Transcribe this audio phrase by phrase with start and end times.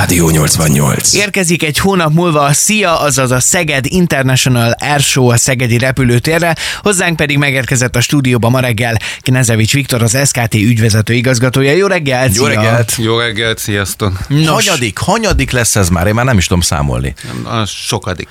[0.00, 1.14] Rádió 88.
[1.14, 6.56] Érkezik egy hónap múlva a SZIA, azaz a Szeged International Air Show a Szegedi repülőtérre,
[6.82, 11.72] hozzánk pedig megérkezett a stúdióba ma reggel Knezevics Viktor, az SKT ügyvezető igazgatója.
[11.72, 12.36] Jó reggelt!
[12.36, 12.54] Jó szia!
[12.54, 12.94] reggelt!
[12.98, 14.12] Jó reggelt, sziasztok!
[14.28, 16.06] Nos, Hanyadik, hanyadik lesz ez már?
[16.06, 17.14] Én már nem is tudom számolni.
[17.44, 18.28] A sokadik.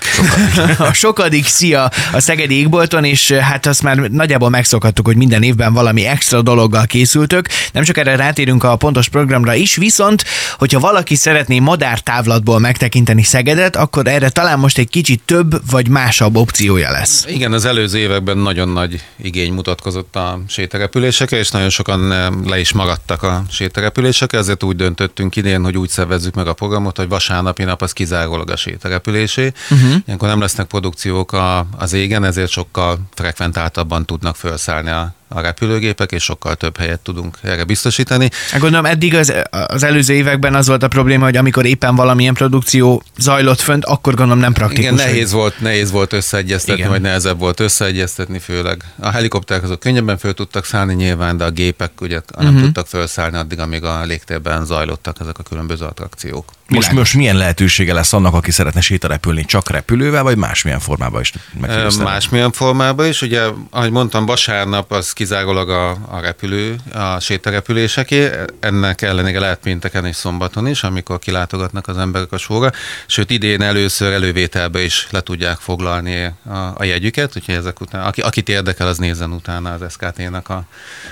[0.78, 5.74] a sokadik szia a Szegedi Égbolton, és hát azt már nagyjából megszokhattuk, hogy minden évben
[5.74, 7.48] valami extra dologgal készültök.
[7.74, 10.24] Nem csak erre rátérünk a pontos programra is, viszont,
[10.58, 16.36] hogyha valaki szeretné madártávlatból megtekinteni Szegedet, akkor erre talán most egy kicsit több vagy másabb
[16.36, 17.26] opciója lesz.
[17.28, 22.60] Igen, az előző években nagyon nagy igény mutatkozott a sétarepülésekre, és nagyon sokan eh, le
[22.60, 27.08] is maradtak a sétarepülésekre, ezért úgy döntöttünk idén, hogy úgy szervezzük meg a programot, hogy
[27.08, 29.52] vasárnapi nap az kizárólag a sétarepülésé.
[29.70, 29.96] Uh-huh.
[30.06, 36.12] Ilyenkor nem lesznek produkciók a, az égen, ezért sokkal frekventáltabban tudnak felszállni a a repülőgépek,
[36.12, 38.30] és sokkal több helyet tudunk erre biztosítani.
[38.52, 39.34] Hát Gondolom eddig az,
[39.68, 44.14] az előző években az volt a probléma, hogy amikor éppen valamilyen produkció zajlott fönt, akkor
[44.14, 44.84] gondolom nem praktikus.
[44.84, 45.40] Igen, nehéz hogy...
[45.40, 46.92] volt, nehéz volt összeegyeztetni, Igen.
[46.92, 48.84] vagy nehezebb volt összeegyeztetni, főleg.
[49.00, 52.62] A helikopterek azok könnyebben föl tudtak szállni nyilván, de a gépek ugye nem uh-huh.
[52.62, 56.52] tudtak felszállni addig, amíg a légtérben zajlottak ezek a különböző attrakciók.
[56.68, 59.46] Most, most milyen lehetősége lesz annak, aki szeretne sétarepülni?
[59.46, 61.34] Csak repülővel, vagy másmilyen formában is?
[62.04, 69.02] Másmilyen formában is, ugye, ahogy mondtam, vasárnap az kizárólag a, a repülő, a sétarepüléseké, ennek
[69.02, 72.72] ellenére lehet pénteken és szombaton is, amikor kilátogatnak az emberek a sóra,
[73.06, 78.22] sőt idén először elővételbe is le tudják foglalni a, a jegyüket, úgyhogy ezek után, aki,
[78.22, 80.64] akit érdekel, az nézzen utána az SKT-nak a,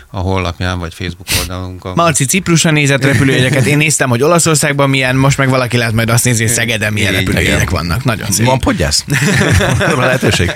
[0.09, 1.93] a honlapján vagy Facebook oldalunkon.
[1.95, 3.65] Marci Ciprusra nézett repülőjegyeket.
[3.65, 7.13] Én néztem, hogy Olaszországban milyen, most meg valaki lehet majd azt nézni, hogy Szegeden milyen
[7.13, 8.03] repülőjegyek vannak.
[8.03, 8.45] Nagyon szép.
[8.45, 9.05] Van podgyász?
[9.95, 10.51] Van lehetőség?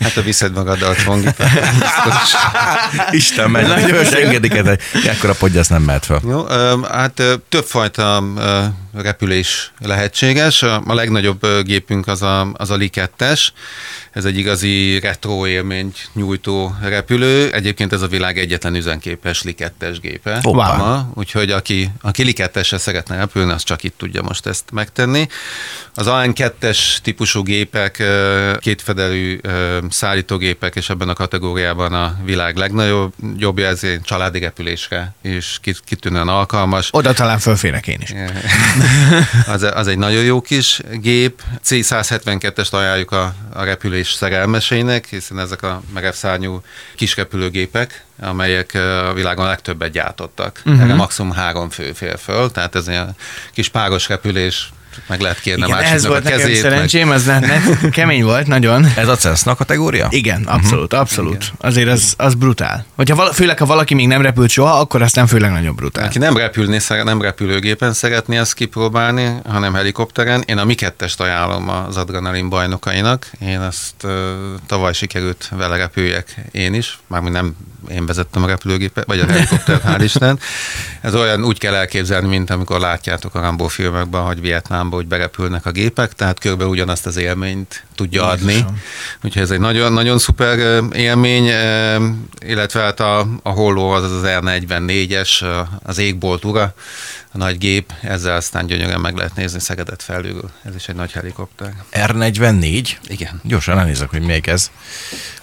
[0.00, 1.18] Hát a viszed magaddal a.
[3.10, 6.20] Isten megy, nagyon engedik, hogy ekkora podgyász nem mehet fel.
[6.28, 6.44] Jó,
[6.90, 8.24] hát többfajta
[8.94, 10.62] repülés lehetséges.
[10.62, 13.52] A legnagyobb gépünk az a, az a Likettes.
[14.12, 17.52] Ez egy igazi retro élményt nyújtó repülő.
[17.52, 20.38] Egyébként ez a világ egyetlen üzenképes Likettes gépe.
[20.42, 20.76] Hoppá.
[20.76, 25.26] Ma, úgyhogy aki, aki Likettesre szeretne repülni, az csak itt tudja most ezt megtenni.
[25.94, 28.02] Az AN2-es típusú gépek,
[28.58, 29.40] kétfedelű
[29.90, 36.28] szállítógépek, és ebben a kategóriában a világ legnagyobb jobbja, ezért családi repülésre is kit- kitűnően
[36.28, 36.88] alkalmas.
[36.92, 38.12] Oda talán fölférek én is.
[39.46, 41.42] Az, az egy nagyon jó kis gép.
[41.64, 46.62] C-172-est ajánljuk a, a repülés szerelmeseinek, hiszen ezek a merevszárnyú
[46.96, 50.62] kis repülőgépek, amelyek a világon a legtöbbet gyártottak.
[50.64, 50.82] Uh-huh.
[50.82, 53.00] Erre maximum három fő fér föl, tehát ez egy
[53.52, 54.72] kis páros repülés,
[55.06, 56.62] meg lehet kérni a Igen, a volt nekem kezét.
[56.62, 58.86] meg- szerencsém, az ne, ne, kemény volt nagyon.
[58.96, 60.06] Ez a Cessna kategória?
[60.10, 61.52] Igen, abszolút, abszolút.
[61.60, 62.84] Azért az, az brutál.
[62.96, 66.04] Hogyha vala, főleg, ha valaki még nem repült soha, akkor aztán főleg nagyon brutál.
[66.04, 70.42] Aki nem repülni, nem repülőgépen szeretné ezt kipróbálni, hanem helikopteren.
[70.46, 73.30] Én a Mi kettest ajánlom az adrenalin bajnokainak.
[73.40, 74.10] Én ezt uh,
[74.66, 77.56] tavaly sikerült vele repüljek én is, mármint nem
[77.88, 80.38] én vezettem a repülőgépet, vagy a helikoptert, hál' Isten.
[81.00, 85.66] Ez olyan úgy kell elképzelni, mint amikor látjátok a Rambo filmekben, hogy Vietnámba úgy berepülnek
[85.66, 88.64] a gépek, tehát körülbelül ugyanazt az élményt tudja adni.
[89.22, 91.44] Úgyhogy ez egy nagyon, nagyon szuper élmény,
[92.40, 96.74] illetve hát a, a holló az az R44-es, ö, az égbolt ura,
[97.32, 100.50] a nagy gép, ezzel aztán gyönyörűen meg lehet nézni Szegedet felülről.
[100.62, 101.74] Ez is egy nagy helikopter.
[101.92, 102.90] R44?
[103.06, 103.40] Igen.
[103.42, 104.70] Gyorsan elnézek, hogy melyik ez.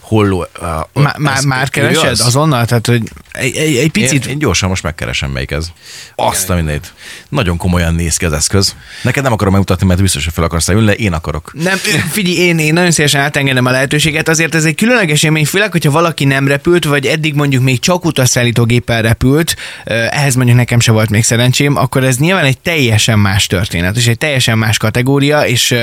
[0.07, 0.47] Holló.
[0.93, 2.21] Uh, Má, már keresed az?
[2.21, 2.65] azonnal?
[2.65, 3.01] Tehát, hogy
[3.31, 4.25] egy, egy, egy picit...
[4.25, 5.67] Én, én gyorsan most megkeresem, melyik ez.
[6.15, 6.93] Azt a mindent.
[7.29, 8.75] Nagyon komolyan néz ki az eszköz.
[9.01, 11.51] Neked nem akarom megmutatni, mert biztos, hogy fel akarsz ülni, én akarok.
[11.53, 11.77] Nem,
[12.11, 15.91] figyelj, én, én nagyon szívesen átengedem a lehetőséget, azért ez egy különleges élmény, főleg, hogyha
[15.91, 20.91] valaki nem repült, vagy eddig mondjuk még csak utasszállítógéppel repült, eh, ehhez mondjuk nekem se
[20.91, 25.45] volt még szerencsém, akkor ez nyilván egy teljesen más történet, és egy teljesen más kategória,
[25.45, 25.75] és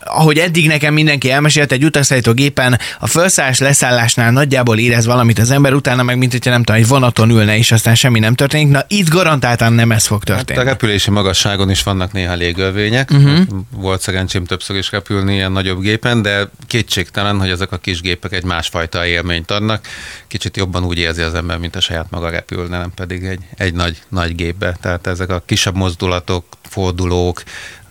[0.00, 5.74] ahogy eddig nekem mindenki elmesélte, egy utasszállítógépen a felszállás leszállásnál nagyjából érez valamit az ember,
[5.74, 8.68] utána meg mint hogyha nem tudom, egy vonaton ülne, és aztán semmi nem történik.
[8.68, 10.60] Na itt garantáltan nem ez fog Hát történni.
[10.60, 13.10] a repülési magasságon is vannak néha légölvények.
[13.10, 13.40] Uh-huh.
[13.70, 18.32] Volt szerencsém többször is repülni ilyen nagyobb gépen, de kétségtelen, hogy ezek a kis gépek
[18.32, 19.86] egy másfajta élményt adnak.
[20.26, 23.74] Kicsit jobban úgy érzi az ember, mint a saját maga repülne, nem pedig egy, egy
[23.74, 24.76] nagy, nagy gépbe.
[24.80, 27.42] Tehát ezek a kisebb mozdulatok, fordulók,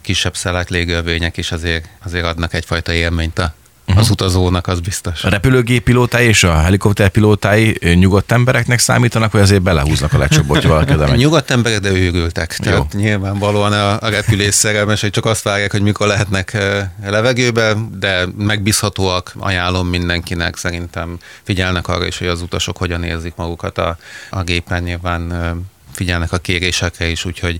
[0.01, 3.53] kisebb szelek, légölvények is azért, azért adnak egyfajta élményt a,
[3.95, 4.09] uh-huh.
[4.09, 5.23] az utazónak, az biztos.
[5.23, 11.07] A repülőgép pilótái és a helikopter pilótái nyugodt embereknek számítanak, vagy azért belehúznak a oda
[11.07, 11.17] megy?
[11.17, 12.57] Nyugodt emberek, de őrültek.
[12.57, 17.75] Tehát nyilvánvalóan a, a repülés szerelmes, hogy csak azt várják, hogy mikor lehetnek eh, levegőbe,
[17.99, 23.97] de megbízhatóak, ajánlom mindenkinek, szerintem figyelnek arra is, hogy az utasok hogyan érzik magukat a,
[24.29, 25.31] a gépen, nyilván
[25.95, 27.57] figyelnek a kérésekre is, úgyhogy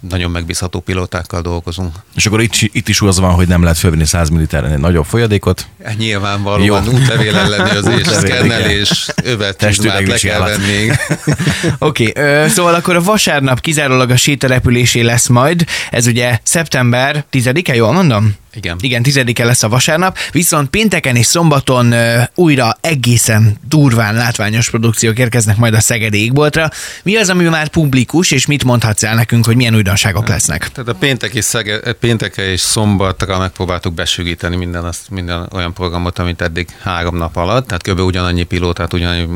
[0.00, 1.94] nagyon megbízható pilótákkal dolgozunk.
[2.14, 5.04] És akkor itt, itt is az van, hogy nem lehet fölvenni 100 ml egy nagyobb
[5.04, 5.66] folyadékot.
[5.98, 10.90] Nyilvánvalóan útlevél ellenőrzés, szkennelés, övetcsizmát le kell venni.
[11.78, 15.64] Oké, okay, szóval akkor a vasárnap kizárólag a sétarepülésé lesz majd.
[15.90, 18.34] Ez ugye szeptember 10-e, jól mondom?
[18.54, 18.76] Igen.
[18.80, 25.18] Igen, tizedike lesz a vasárnap, viszont pénteken és szombaton uh, újra egészen durván látványos produkciók
[25.18, 26.70] érkeznek majd a Szegedi égboltra.
[27.02, 30.68] Mi az, ami már publikus, és mit mondhatsz el nekünk, hogy milyen újdonságok lesznek?
[30.72, 36.18] Tehát a péntek és szege, pénteke és szombatra megpróbáltuk besűgíteni minden, azt, minden olyan programot,
[36.18, 38.00] amit eddig három nap alatt, tehát kb.
[38.00, 39.28] ugyanannyi pilótát, ugyanannyi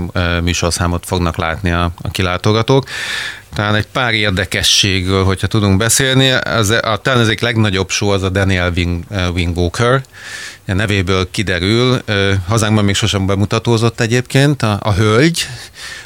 [0.42, 2.84] műsorszámot fognak látni a, a kilátogatók.
[3.54, 6.30] Talán egy pár érdekességről, hogyha tudunk beszélni.
[6.30, 9.94] Az, a, talán az egyik legnagyobb show az a Daniel Wing, uh, Wing Walker.
[9.94, 10.02] A
[10.74, 12.02] nevéből kiderül,
[12.46, 15.46] hazánkban még sosem bemutatózott egyébként a, a hölgy,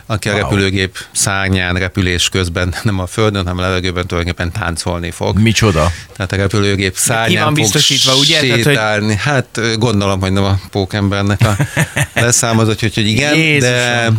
[0.07, 0.37] aki wow.
[0.37, 5.39] a repülőgép szárnyán repülés közben nem a földön, hanem a levegőben tulajdonképpen táncolni fog.
[5.39, 5.91] Micsoda?
[6.17, 8.39] Tehát a repülőgép szárnyán van biztosítva, ugye?
[8.39, 9.17] sétálni.
[9.23, 9.67] Tehát, hogy...
[9.69, 11.57] Hát gondolom, hogy nem a pókembernek a
[12.21, 14.11] leszámozott, hogy igen, de,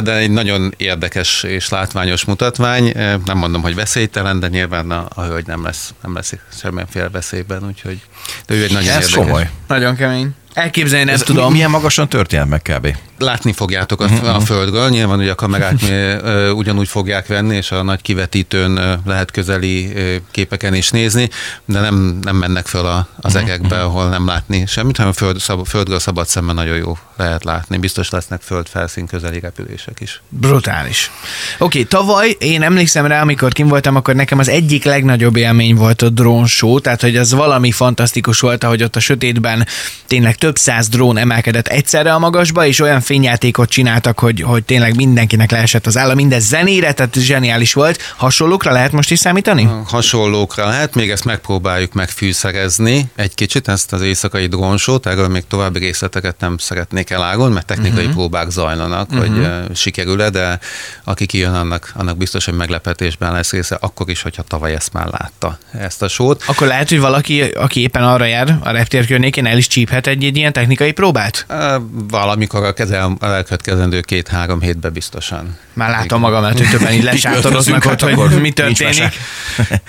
[0.00, 2.92] de egy nagyon érdekes és látványos mutatvány.
[3.24, 7.66] Nem mondom, hogy veszélytelen, de nyilván a, a hölgy nem lesz, nem lesz semmiféle veszélyben,
[7.66, 8.00] úgyhogy
[8.46, 9.14] de ő egy nagyon Ez érdekes.
[9.14, 9.50] komoly.
[9.66, 10.32] Nagyon kemény.
[10.56, 11.52] Elképzelni nem Ez tudom.
[11.52, 12.96] Milyen magasan történt meg kb?
[13.18, 17.82] Látni fogjátok a, a földről, nyilván ugye a kamerák ö, ugyanúgy fogják venni, és a
[17.82, 21.28] nagy kivetítőn ö, lehet közeli ö, képeken is nézni,
[21.64, 25.38] de nem, nem mennek föl a, az egekbe, ahol nem látni semmit, hanem a föld,
[25.38, 27.76] szab, földről szabad szemmel nagyon jó lehet látni.
[27.76, 30.22] Biztos lesznek földfelszín közeli repülések is.
[30.28, 31.10] Brutális.
[31.58, 35.74] Oké, okay, tavaly én emlékszem rá, amikor kim voltam, akkor nekem az egyik legnagyobb élmény
[35.74, 39.66] volt a drón show, tehát hogy az valami fantasztikus volt, ahogy ott a sötétben
[40.06, 44.96] tényleg több száz drón emelkedett egyszerre a magasba, és olyan fényjátékot csináltak, hogy, hogy tényleg
[44.96, 48.14] mindenkinek leesett az állam, mindez zenére, tehát zseniális volt.
[48.16, 49.68] Hasonlókra lehet most is számítani?
[49.86, 55.78] Hasonlókra lehet, még ezt megpróbáljuk megfűszerezni egy kicsit, ezt az éjszakai drónsót, erről még további
[55.78, 58.12] részleteket nem szeretnék elágolni, mert technikai uh-huh.
[58.12, 59.26] próbák zajlanak, uh-huh.
[59.26, 60.58] hogy uh, sikerül-e, de
[61.04, 65.06] aki kijön, annak, annak biztos, hogy meglepetésben lesz része, akkor is, hogyha tavaly ezt már
[65.06, 66.42] látta, ezt a sót.
[66.46, 70.24] Akkor lehet, hogy valaki, aki éppen arra jár a reptér környékén, el is csíphet egy,
[70.24, 71.46] egy ilyen technikai próbát?
[71.90, 75.56] Valamikor a, kezel, a elkövetkezendő két-három hétben biztosan.
[75.72, 79.12] Már látom magam, mert hogy többen így lesátoroznak ott, hogy mi történik.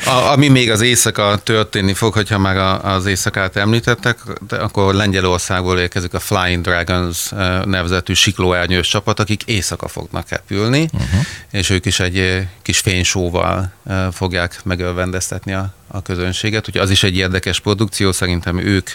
[0.06, 4.18] A, ami még az éjszaka történni fog, hogyha már az éjszakát említettek,
[4.50, 7.30] akkor Lengyelországból érkezik a Flying Dragons
[7.66, 11.26] nevezetű siklóernyős csapat, akik éjszaka fognak repülni, uh-huh.
[11.52, 13.72] és ők is egy kis fénysóval
[14.12, 18.89] fogják megölvendeztetni a a közönséget, úgyhogy az is egy érdekes produkció, szerintem ők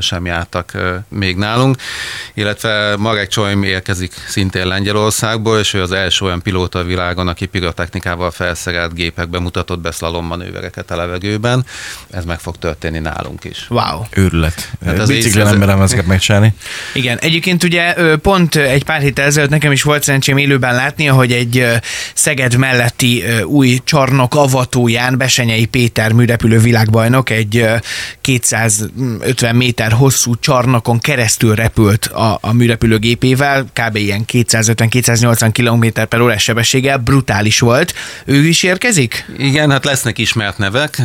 [0.00, 0.72] sem jártak
[1.08, 1.76] még nálunk,
[2.34, 7.46] illetve Marek Csoim érkezik szintén Lengyelországból, és ő az első olyan pilóta a világon, aki
[7.46, 11.66] pirotechnikával felszerelt gépekbe mutatott be manővereket a levegőben.
[12.10, 13.66] Ez meg fog történni nálunk is.
[13.68, 14.02] Wow.
[14.10, 14.70] Őrület.
[14.84, 16.54] Hát az Biciklen nem merem ezeket megcsinálni.
[16.94, 21.32] Igen, egyébként ugye pont egy pár héttel ezelőtt nekem is volt szerencsém élőben látni, hogy
[21.32, 21.66] egy
[22.14, 27.66] Szeged melletti új csarnok avatóján Besenyei Péter műre repülő világbajnok egy
[28.20, 33.96] 250 méter hosszú csarnokon keresztül repült a, a műrepülőgépével, kb.
[33.96, 37.94] ilyen 250-280 km per órás sebességgel, brutális volt.
[38.24, 39.26] Ő is érkezik?
[39.38, 41.00] Igen, hát lesznek ismert nevek.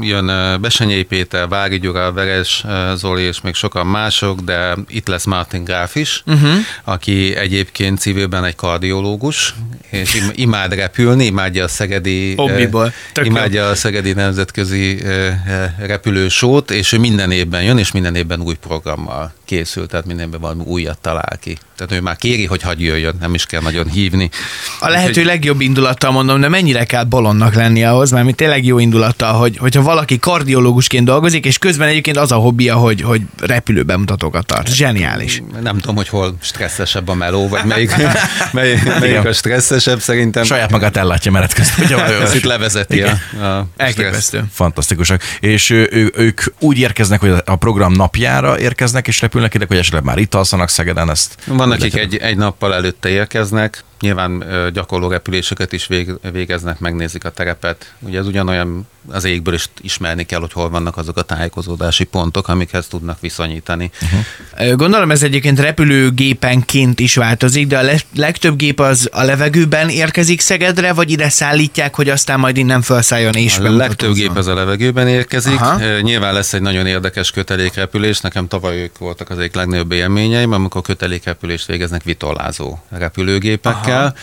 [0.00, 2.64] Jön Besenyei Péter, Vági Gyura, Veres
[2.94, 6.50] Zoli és még sokan mások, de itt lesz Martin Gráf is, uh-huh.
[6.84, 9.54] aki egyébként civilben egy kardiológus,
[9.90, 12.92] és imád repülni, imádja a szegedi, Hobbiból.
[13.22, 15.02] imádja a szegedi nemzetközi
[15.78, 20.40] repülősót, és ő minden évben jön, és minden évben új programmal készül, tehát minden évben
[20.40, 21.56] valami újat talál ki.
[21.76, 24.30] Tehát ő már kéri, hogy hagyj jöjjön, nem is kell nagyon hívni.
[24.80, 28.78] A lehető legjobb indulattal mondom, de mennyire kell bolondnak lenni ahhoz, mert mi tényleg jó
[28.78, 33.82] indulattal, hogy, hogyha valaki kardiológusként dolgozik, és közben egyébként az a hobbija, hogy, hogy repülő
[33.82, 34.74] bemutatókat tart.
[34.74, 35.42] Zseniális.
[35.62, 37.94] Nem tudom, hogy hol stresszesebb a meló, vagy melyik,
[38.52, 40.44] melyik, melyik a stresszesebb szerintem.
[40.44, 41.88] Saját magát ellátja menet közben.
[42.20, 43.18] Hogy itt levezeti Igen.
[43.40, 44.44] a, a Elképesztő.
[44.52, 45.22] Fantasztikusak.
[45.40, 50.04] És ő, ők úgy érkeznek, hogy a program napjára érkeznek, és repülnek ide, hogy esetleg
[50.04, 51.36] már itt alszanak Szegeden ezt.
[51.46, 55.88] Van, akik egy, egy nappal előtte érkeznek, Nyilván gyakorló repüléseket is
[56.32, 57.94] végeznek, megnézik a terepet.
[57.98, 62.48] Ugye ez ugyanolyan az égből is ismerni kell, hogy hol vannak azok a tájékozódási pontok,
[62.48, 63.90] amikhez tudnak viszonyítani.
[64.02, 64.76] Uh-huh.
[64.76, 70.92] Gondolom ez egyébként repülőgépenként is változik, de a legtöbb gép az a levegőben érkezik Szegedre,
[70.92, 75.08] vagy ide szállítják, hogy aztán majd innen felszálljon és A legtöbb gép az a levegőben
[75.08, 75.60] érkezik.
[75.60, 76.00] Aha.
[76.00, 78.20] Nyilván lesz egy nagyon érdekes kötelékrepülés.
[78.20, 83.89] Nekem tavaly ők voltak az egyik legnagyobb élményeim, amikor kötelékrepülést végeznek vitolázó repülőgépekkel.
[83.90, 84.14] Gépekkel,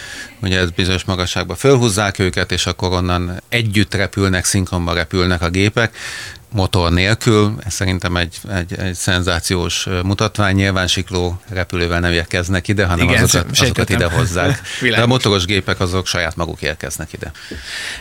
[0.42, 5.96] ugye ez bizonyos magasságba fölhúzzák őket, és akkor onnan együtt repülnek, szinkronban repülnek a gépek
[6.52, 7.54] motor nélkül.
[7.66, 10.56] Ez szerintem egy, egy, egy szenzációs mutatvány.
[10.56, 14.62] Nyilván sikló repülővel nem érkeznek ide, hanem Igen, azokat, azokat ide hozzák.
[14.96, 17.32] De a motoros gépek azok saját maguk érkeznek ide.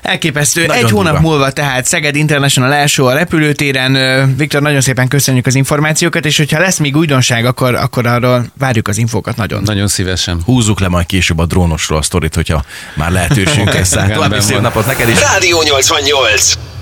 [0.02, 0.66] Elképesztő.
[0.66, 1.28] Nagyon egy hónap durva.
[1.28, 4.36] múlva tehát Szeged International első a repülőtéren.
[4.36, 8.88] Viktor, nagyon szépen köszönjük az információkat, és hogyha lesz még újdonság, akkor, akkor arról várjuk
[8.88, 9.62] az infókat nagyon.
[9.62, 10.42] Nagyon szívesen.
[10.44, 13.90] Húzzuk le majd később a drónosról a sztorit, hogyha már lehetőségünk lesz.
[14.14, 15.20] További szép napot neked is.
[15.20, 16.75] Rádió 88.